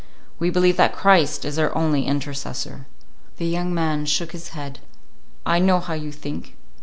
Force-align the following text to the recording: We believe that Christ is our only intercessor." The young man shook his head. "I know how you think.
We 0.39 0.49
believe 0.49 0.77
that 0.77 0.95
Christ 0.95 1.45
is 1.45 1.59
our 1.59 1.77
only 1.77 2.07
intercessor." 2.07 2.87
The 3.37 3.45
young 3.45 3.71
man 3.71 4.07
shook 4.07 4.31
his 4.31 4.47
head. 4.47 4.79
"I 5.45 5.59
know 5.59 5.79
how 5.79 5.93
you 5.93 6.11
think. 6.11 6.55